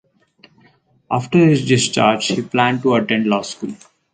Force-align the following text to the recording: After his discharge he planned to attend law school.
After 1.11 1.37
his 1.45 1.63
discharge 1.67 2.25
he 2.29 2.41
planned 2.41 2.81
to 2.81 2.95
attend 2.95 3.27
law 3.27 3.43
school. 3.43 3.75